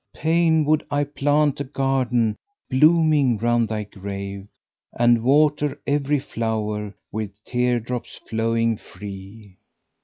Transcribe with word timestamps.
Pain 0.15 0.65
would 0.65 0.83
I 0.89 1.03
plant 1.03 1.59
a 1.59 1.63
garden 1.63 2.35
blooming 2.71 3.37
round 3.37 3.69
thy 3.69 3.83
grave, 3.83 4.47
* 4.73 4.93
And 4.99 5.21
water 5.21 5.79
every 5.85 6.17
flower 6.17 6.95
with 7.11 7.37
tear 7.43 7.79
drops 7.79 8.17
flowing 8.27 8.77
free!" 8.77 9.57